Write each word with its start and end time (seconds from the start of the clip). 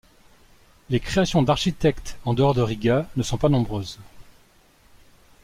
Les 0.89 0.99
créations 0.99 1.43
d'architecte 1.43 2.17
en 2.25 2.33
dehors 2.33 2.55
de 2.55 2.63
Riga 2.63 3.07
ne 3.17 3.21
sont 3.21 3.37
pas 3.37 3.49
nombreuses. 3.49 3.99